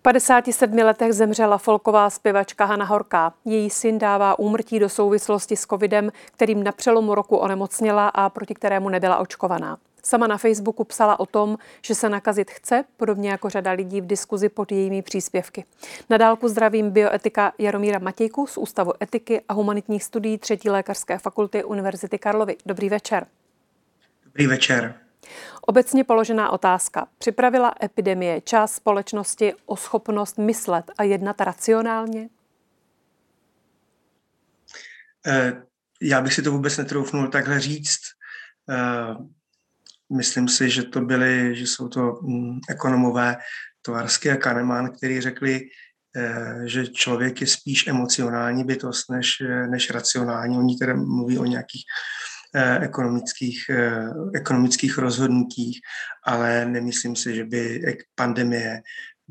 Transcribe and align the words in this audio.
V 0.00 0.02
57 0.02 0.78
letech 0.78 1.12
zemřela 1.12 1.58
folková 1.58 2.10
zpěvačka 2.10 2.64
Hana 2.64 2.84
Horká. 2.84 3.34
Její 3.44 3.70
syn 3.70 3.98
dává 3.98 4.38
úmrtí 4.38 4.78
do 4.78 4.88
souvislosti 4.88 5.56
s 5.56 5.66
covidem, 5.66 6.10
kterým 6.26 6.64
na 6.64 6.72
přelomu 6.72 7.14
roku 7.14 7.36
onemocněla 7.36 8.08
a 8.08 8.28
proti 8.28 8.54
kterému 8.54 8.88
nebyla 8.88 9.18
očkovaná. 9.18 9.78
Sama 10.02 10.26
na 10.26 10.38
Facebooku 10.38 10.84
psala 10.84 11.20
o 11.20 11.26
tom, 11.26 11.58
že 11.82 11.94
se 11.94 12.08
nakazit 12.08 12.50
chce, 12.50 12.84
podobně 12.96 13.30
jako 13.30 13.50
řada 13.50 13.70
lidí 13.70 14.00
v 14.00 14.06
diskuzi 14.06 14.48
pod 14.48 14.72
jejími 14.72 15.02
příspěvky. 15.02 15.64
Na 16.10 16.16
dálku 16.16 16.48
zdravím 16.48 16.90
bioetika 16.90 17.52
Jaromíra 17.58 17.98
Matějku 17.98 18.46
z 18.46 18.56
Ústavu 18.56 18.92
etiky 19.02 19.40
a 19.48 19.52
humanitních 19.52 20.04
studií 20.04 20.38
třetí 20.38 20.70
lékařské 20.70 21.18
fakulty 21.18 21.64
Univerzity 21.64 22.18
Karlovy. 22.18 22.56
Dobrý 22.66 22.88
večer. 22.88 23.26
Dobrý 24.24 24.46
večer. 24.46 24.94
Obecně 25.70 26.04
položená 26.04 26.50
otázka. 26.50 27.08
Připravila 27.18 27.74
epidemie 27.82 28.40
část 28.40 28.74
společnosti 28.74 29.52
o 29.66 29.76
schopnost 29.76 30.38
myslet 30.38 30.84
a 30.98 31.02
jednat 31.02 31.40
racionálně? 31.40 32.28
Eh, 35.26 35.62
já 36.02 36.20
bych 36.20 36.34
si 36.34 36.42
to 36.42 36.52
vůbec 36.52 36.76
netroufnul 36.76 37.28
takhle 37.28 37.60
říct. 37.60 38.00
Eh, 38.70 39.14
myslím 40.16 40.48
si, 40.48 40.70
že 40.70 40.82
to 40.82 41.00
byly, 41.00 41.56
že 41.56 41.66
jsou 41.66 41.88
to 41.88 42.18
mm, 42.22 42.60
ekonomové 42.70 43.36
Tovarsky 43.82 44.30
a 44.30 44.36
Kahneman, 44.36 44.92
kteří 44.92 45.20
řekli, 45.20 45.60
eh, 46.16 46.62
že 46.64 46.86
člověk 46.86 47.40
je 47.40 47.46
spíš 47.46 47.86
emocionální 47.86 48.64
bytost 48.64 49.10
než, 49.10 49.42
než 49.70 49.90
racionální. 49.90 50.58
Oni 50.58 50.76
tedy 50.76 50.94
mluví 50.94 51.38
o 51.38 51.44
nějakých 51.44 51.84
ekonomických, 52.58 53.70
eh, 53.70 54.08
ekonomických 54.34 54.98
rozhodnutích, 54.98 55.80
ale 56.24 56.64
nemyslím 56.64 57.16
si, 57.16 57.34
že 57.34 57.44
by 57.44 57.82
pandemie 58.14 58.82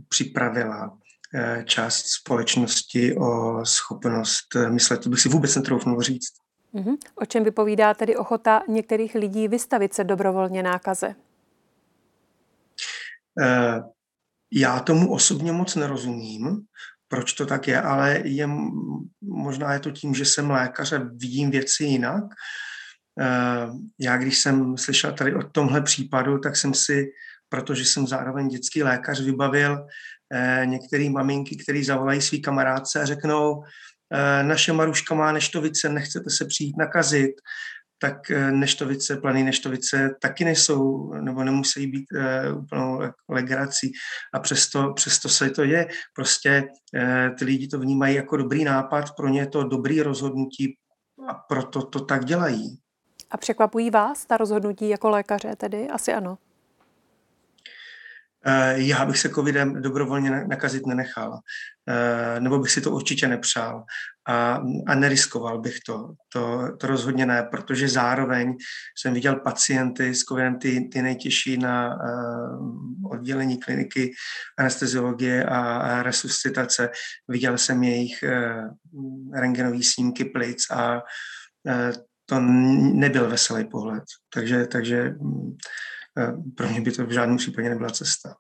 připravila 0.10 0.98
eh, 1.34 1.64
část 1.66 2.06
společnosti 2.08 3.16
o 3.18 3.60
schopnost 3.66 4.56
myslet. 4.70 5.04
To 5.04 5.10
bych 5.10 5.20
si 5.20 5.30
vůbec 5.30 5.56
netroufnul 5.56 6.02
říct. 6.02 6.34
Mm-hmm. 6.74 6.98
O 7.16 7.26
čem 7.26 7.44
vypovídá 7.44 7.94
tedy 7.94 8.16
ochota 8.16 8.62
některých 8.68 9.16
lidí 9.16 9.48
vystavit 9.48 9.94
se 9.94 10.04
dobrovolně 10.04 10.64
nákaze? 10.64 11.16
Já 14.52 14.80
tomu 14.80 15.14
osobně 15.14 15.52
moc 15.52 15.76
nerozumím, 15.76 16.62
proč 17.10 17.34
to 17.34 17.46
tak 17.46 17.68
je, 17.68 17.82
ale 17.82 18.22
je, 18.26 18.50
možná 19.22 19.74
je 19.74 19.80
to 19.80 19.92
tím, 19.92 20.14
že 20.14 20.26
jsem 20.26 20.50
lékař 20.50 20.94
a 20.94 20.98
vidím 20.98 21.52
věci 21.52 21.84
jinak. 21.84 22.24
Eh, 23.20 23.70
já 24.00 24.18
když 24.18 24.40
jsem 24.40 24.78
slyšel 24.78 25.14
tady 25.14 25.36
o 25.36 25.44
tomhle 25.44 25.82
případu, 25.82 26.40
tak 26.40 26.56
jsem 26.56 26.74
si, 26.74 27.12
protože 27.50 27.86
jsem 27.86 28.08
zároveň 28.08 28.48
dětský 28.48 28.84
lékař, 28.84 29.22
vybavil 29.22 29.88
eh, 30.34 30.62
některé 30.66 31.10
maminky, 31.10 31.56
které 31.56 31.84
zavolají 31.84 32.22
svý 32.22 32.42
kamarádce 32.42 33.02
a 33.02 33.06
řeknou, 33.06 33.64
eh, 34.14 34.44
naše 34.44 34.74
Maruška 34.74 35.16
má 35.16 35.32
neštovice, 35.32 35.90
nechcete 35.90 36.30
se 36.30 36.46
přijít 36.46 36.78
nakazit, 36.78 37.32
tak 38.02 38.30
neštovice, 38.52 39.18
planý 39.18 39.44
neštovice 39.44 40.10
taky 40.22 40.46
nejsou 40.46 41.14
nebo 41.14 41.44
nemusí 41.44 41.88
být 41.88 42.06
úplnou 42.58 43.02
legrací 43.30 43.92
a 44.34 44.40
přesto, 44.40 44.94
přesto 44.94 45.30
se 45.30 45.50
to 45.50 45.64
je. 45.64 45.88
Prostě 46.16 46.68
ty 47.40 47.46
lidi 47.46 47.68
to 47.68 47.80
vnímají 47.80 48.16
jako 48.16 48.38
dobrý 48.38 48.64
nápad, 48.64 49.06
pro 49.18 49.28
ně 49.28 49.40
je 49.40 49.48
to 49.48 49.64
dobrý 49.64 50.02
rozhodnutí 50.02 50.78
a 51.30 51.34
proto 51.34 51.82
to 51.82 52.00
tak 52.06 52.26
dělají. 52.26 52.80
A 53.32 53.38
překvapují 53.38 53.90
vás 53.90 54.26
ta 54.26 54.38
rozhodnutí 54.38 54.90
jako 54.90 55.10
lékaře 55.10 55.56
tedy? 55.56 55.90
Asi 55.90 56.14
ano. 56.14 56.38
Eh, 58.46 58.74
já 58.78 59.06
bych 59.06 59.18
se 59.18 59.30
covidem 59.30 59.82
dobrovolně 59.82 60.32
nakazit 60.32 60.86
nenechal, 60.86 61.40
eh, 61.90 62.40
nebo 62.40 62.60
bych 62.60 62.72
si 62.72 62.82
to 62.82 62.92
určitě 62.92 63.28
nepřál 63.28 63.84
a, 64.28 64.62
a 64.88 64.96
neriskoval 64.96 65.62
bych 65.62 65.80
to. 65.86 66.14
to. 66.34 66.68
To 66.78 66.88
rozhodně 66.88 67.26
ne, 67.26 67.44
protože 67.52 67.88
zároveň 67.88 68.56
jsem 68.98 69.14
viděl 69.14 69.36
pacienty 69.36 70.16
s 70.16 70.24
covidem 70.24 70.60
ty, 70.60 70.90
ty 70.92 71.02
nejtěžší 71.02 71.58
na 71.58 71.96
uh, 71.96 73.12
oddělení 73.12 73.60
kliniky 73.60 74.12
anesteziologie 74.58 75.46
a, 75.46 76.04
resuscitace. 76.04 76.90
Viděl 77.28 77.58
jsem 77.58 77.84
jejich 77.84 78.24
rengenové 79.34 79.84
snímky 79.84 80.26
plic 80.26 80.72
a 80.72 81.02
to 82.30 82.40
nebyl 82.40 83.30
veselý 83.30 83.66
pohled. 83.66 84.04
Takže, 84.34 84.68
takže 84.68 85.10
mm, 85.10 85.58
eh, 86.18 86.34
pro 86.56 86.70
mě 86.70 86.82
by 86.82 86.92
to 86.92 87.06
v 87.06 87.12
žádném 87.12 87.38
případě 87.38 87.70
nebyla 87.70 87.90
cesta. 87.90 88.36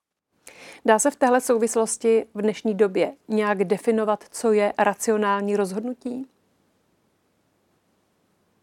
Dá 0.85 0.99
se 0.99 1.11
v 1.11 1.15
téhle 1.15 1.41
souvislosti 1.41 2.25
v 2.33 2.41
dnešní 2.41 2.75
době 2.75 3.11
nějak 3.27 3.63
definovat, 3.63 4.23
co 4.31 4.51
je 4.51 4.73
racionální 4.77 5.55
rozhodnutí? 5.55 6.25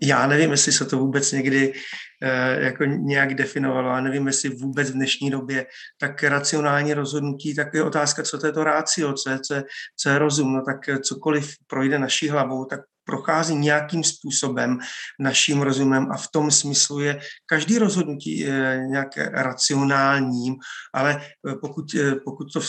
Já 0.03 0.27
nevím, 0.27 0.51
jestli 0.51 0.73
se 0.73 0.85
to 0.85 0.99
vůbec 0.99 1.33
někdy 1.33 1.73
eh, 2.23 2.65
jako 2.65 2.85
nějak 2.85 3.35
definovalo 3.35 3.91
a 3.91 4.01
nevím, 4.01 4.27
jestli 4.27 4.49
vůbec 4.49 4.91
v 4.91 4.95
dnešní 4.95 5.31
době 5.31 5.67
tak 6.01 6.23
racionální 6.23 6.95
rozhodnutí, 6.95 7.55
tak 7.55 7.75
je 7.75 7.83
otázka, 7.83 8.23
co 8.23 8.39
to 8.39 8.47
je 8.47 8.53
to 8.53 8.65
rácio, 8.65 9.13
co 9.13 9.31
je, 9.31 9.39
co 9.41 9.55
je, 9.55 9.65
co 9.97 10.09
je 10.09 10.19
rozum. 10.19 10.53
No 10.53 10.63
tak 10.63 11.01
cokoliv 11.03 11.55
projde 11.67 11.99
naší 11.99 12.29
hlavou, 12.29 12.65
tak 12.65 12.81
prochází 13.07 13.55
nějakým 13.55 14.05
způsobem 14.05 14.79
naším 15.21 15.63
rozumem 15.63 16.11
a 16.13 16.17
v 16.17 16.29
tom 16.29 16.51
smyslu 16.51 17.01
je 17.01 17.21
každý 17.47 17.79
rozhodnutí 17.79 18.45
nějaké 18.87 19.31
racionálním, 19.35 20.55
ale 20.95 21.21
eh, 21.21 21.55
pokud, 21.61 21.95
eh, 21.95 22.15
pokud 22.25 22.53
to 22.53 22.61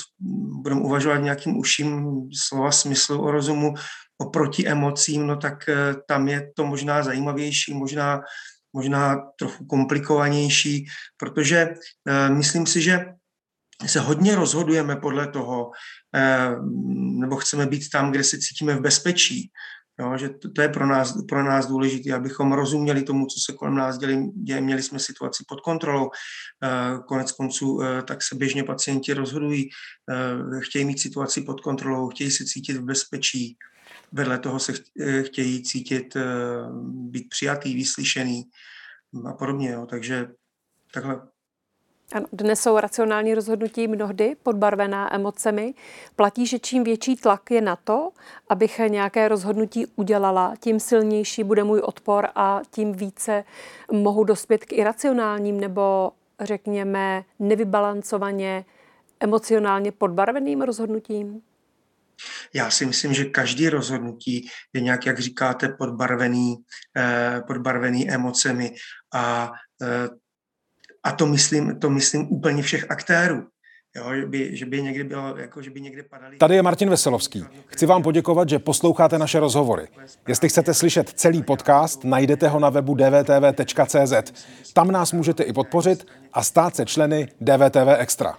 budeme 0.62 0.82
uvažovat 0.82 1.18
nějakým 1.18 1.58
uším 1.58 2.06
slova 2.34 2.72
smyslu 2.72 3.22
o 3.22 3.32
rozumu 3.32 3.74
oproti 4.18 4.68
emocím, 4.68 5.28
no 5.28 5.38
tak 5.38 5.70
eh, 5.70 5.76
tam 6.08 6.28
je 6.28 6.52
to 6.56 6.66
možná 6.66 7.04
zajímavější, 7.04 7.74
možná, 7.74 8.22
možná 8.74 9.16
trochu 9.40 9.66
komplikovanější, 9.66 10.86
protože 11.18 11.74
myslím 12.30 12.66
si, 12.68 12.82
že 12.82 13.06
se 13.86 14.00
hodně 14.00 14.36
rozhodujeme 14.36 14.96
podle 14.96 15.28
toho, 15.28 15.72
nebo 17.20 17.36
chceme 17.36 17.66
být 17.66 17.90
tam, 17.90 18.12
kde 18.12 18.24
se 18.24 18.38
cítíme 18.38 18.76
v 18.76 18.82
bezpečí. 18.82 19.52
Jo, 20.00 20.18
že 20.18 20.30
to, 20.30 20.52
to 20.52 20.62
je 20.62 20.70
pro 20.70 20.88
nás, 20.88 21.26
pro 21.30 21.44
nás 21.44 21.68
důležité, 21.68 22.14
abychom 22.14 22.54
rozuměli 22.54 23.04
tomu, 23.04 23.26
co 23.26 23.40
se 23.40 23.54
kolem 23.54 23.76
nás 23.76 23.98
děje, 24.34 24.62
měli 24.62 24.84
jsme 24.84 25.00
situaci 25.00 25.44
pod 25.48 25.62
kontrolou. 25.62 26.10
Eh, 26.64 27.00
konec 27.08 27.32
konců 27.32 27.82
eh, 27.82 28.04
tak 28.04 28.24
se 28.24 28.36
běžně 28.36 28.64
pacienti 28.64 29.14
rozhodují, 29.14 29.70
eh, 30.10 30.60
chtějí 30.62 30.86
mít 30.86 31.00
situaci 31.00 31.42
pod 31.42 31.62
kontrolou, 31.62 32.10
chtějí 32.10 32.32
se 32.32 32.46
cítit 32.46 32.78
v 32.78 32.84
bezpečí, 32.84 33.58
vedle 34.12 34.40
toho 34.40 34.60
se 34.60 34.74
chtějí 35.22 35.64
cítit, 35.64 36.18
být 36.82 37.30
přijatý, 37.30 37.76
vyslyšený 37.76 38.44
a 39.30 39.34
podobně. 39.34 39.72
Jo. 39.72 39.86
Takže 39.86 40.28
takhle 40.94 41.22
ano, 42.14 42.26
dnes 42.34 42.62
jsou 42.62 42.80
racionální 42.80 43.36
rozhodnutí 43.36 43.88
mnohdy 43.88 44.36
podbarvená 44.44 45.16
emocemi. 45.16 45.74
Platí, 46.16 46.48
že 46.48 46.60
čím 46.60 46.84
větší 46.84 47.16
tlak 47.16 47.52
je 47.52 47.62
na 47.62 47.76
to, 47.76 48.10
abych 48.50 48.80
nějaké 48.88 49.28
rozhodnutí 49.28 49.86
udělala, 49.96 50.54
tím 50.60 50.80
silnější 50.80 51.44
bude 51.44 51.64
můj 51.64 51.80
odpor 51.80 52.28
a 52.36 52.62
tím 52.72 52.94
více 52.94 53.44
mohu 53.92 54.24
dospět 54.24 54.66
k 54.66 54.74
iracionálním 54.74 55.60
nebo 55.60 56.12
řekněme 56.40 57.24
nevybalancovaně 57.40 58.66
emocionálně 59.20 59.92
podbarveným 59.92 60.62
rozhodnutím? 60.62 61.42
Já 62.54 62.72
si 62.72 62.86
myslím, 62.86 63.14
že 63.14 63.26
každý 63.26 63.70
rozhodnutí 63.70 64.50
je 64.74 64.82
nějak, 64.82 65.06
jak 65.06 65.20
říkáte, 65.20 65.70
podbarvený, 65.70 66.56
eh, 66.98 67.42
podbarvený 67.48 68.12
emocemi 68.12 68.76
a 69.14 69.52
eh, 69.82 70.10
a 71.04 71.12
to 71.12 71.28
myslím, 71.28 71.80
to 71.80 71.90
myslím 71.90 72.28
úplně 72.32 72.62
všech 72.62 72.92
aktérů. 72.92 73.44
Jo, 73.96 74.16
že, 74.16 74.26
by, 74.26 74.58
že 74.58 74.66
by 74.66 74.82
někdy 74.82 75.04
bylo, 75.04 75.38
jako, 75.38 75.62
že 75.62 75.70
by 75.70 75.82
někdy 75.82 76.04
padali... 76.04 76.38
Tady 76.38 76.56
je 76.56 76.62
Martin 76.62 76.90
Veselovský. 76.90 77.46
Chci 77.68 77.86
vám 77.86 78.04
poděkovat, 78.04 78.50
že 78.50 78.60
posloucháte 78.60 79.18
naše 79.18 79.40
rozhovory. 79.40 79.88
Jestli 80.28 80.50
chcete 80.50 80.74
slyšet 80.74 81.10
celý 81.10 81.44
podcast, 81.44 82.04
najdete 82.04 82.48
ho 82.48 82.60
na 82.60 82.70
webu 82.70 82.96
dvtv.cz. 82.96 84.14
Tam 84.74 84.92
nás 84.92 85.12
můžete 85.14 85.44
i 85.44 85.54
podpořit 85.54 86.08
a 86.34 86.44
stát 86.44 86.76
se 86.76 86.86
členy 86.86 87.28
DVTV 87.42 87.88
Extra. 87.98 88.38